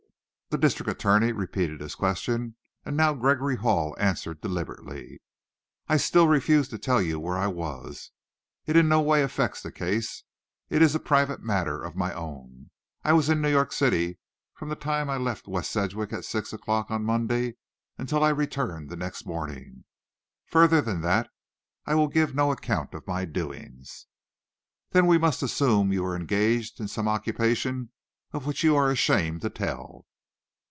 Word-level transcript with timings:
The 0.53 0.57
district 0.57 0.89
attorney 0.91 1.31
repeated 1.31 1.79
his 1.79 1.95
question, 1.95 2.57
and 2.83 2.97
now 2.97 3.13
Gregory 3.13 3.55
Hall 3.55 3.95
answered 3.97 4.41
deliberately, 4.41 5.21
"I 5.87 5.95
still 5.95 6.27
refuse 6.27 6.67
to 6.67 6.77
tell 6.77 7.01
you 7.01 7.21
where 7.21 7.37
I 7.37 7.47
was. 7.47 8.11
It 8.65 8.75
in 8.75 8.89
no 8.89 8.99
way 8.99 9.21
affects 9.23 9.61
the 9.63 9.71
case; 9.71 10.23
it 10.69 10.81
is 10.81 10.93
a 10.93 10.99
private 10.99 11.41
matter 11.41 11.81
of 11.81 11.95
my 11.95 12.13
own. 12.13 12.69
I 13.01 13.13
was 13.13 13.29
in 13.29 13.39
New 13.39 13.49
York 13.49 13.71
City 13.71 14.19
from 14.53 14.67
the 14.67 14.75
time 14.75 15.09
I 15.09 15.15
left 15.15 15.47
West 15.47 15.71
Sedgwick 15.71 16.11
at 16.11 16.25
six 16.25 16.51
o'clock 16.51 16.91
on 16.91 17.05
Monday, 17.05 17.55
until 17.97 18.21
I 18.21 18.27
returned 18.29 18.89
the 18.89 18.97
next 18.97 19.25
morning. 19.25 19.85
Further 20.47 20.81
than 20.81 20.99
that 20.99 21.29
I 21.85 21.95
will 21.95 22.09
give 22.09 22.35
no 22.35 22.51
account 22.51 22.93
of 22.93 23.07
my 23.07 23.23
doings." 23.23 24.05
"Then 24.89 25.07
we 25.07 25.17
must 25.17 25.41
assume 25.41 25.93
you 25.93 26.03
were 26.03 26.13
engaged 26.17 26.81
in 26.81 26.89
some 26.89 27.07
occupation 27.07 27.91
of 28.33 28.45
which 28.45 28.65
you 28.65 28.75
are 28.75 28.91
ashamed 28.91 29.39
to 29.43 29.49
tell." 29.49 30.07